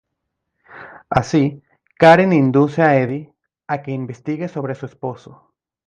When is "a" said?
2.81-2.95, 3.67-3.83